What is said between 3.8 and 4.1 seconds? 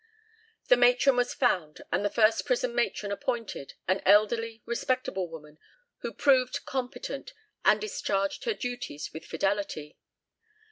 an